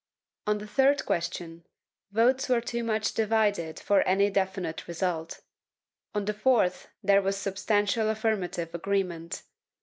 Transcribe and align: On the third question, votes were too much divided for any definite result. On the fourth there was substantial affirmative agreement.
On 0.47 0.57
the 0.57 0.65
third 0.65 1.05
question, 1.05 1.63
votes 2.11 2.49
were 2.49 2.59
too 2.59 2.83
much 2.83 3.13
divided 3.13 3.79
for 3.79 4.01
any 4.01 4.31
definite 4.31 4.87
result. 4.87 5.41
On 6.15 6.25
the 6.25 6.33
fourth 6.33 6.87
there 7.03 7.21
was 7.21 7.37
substantial 7.37 8.09
affirmative 8.09 8.73
agreement. 8.73 9.43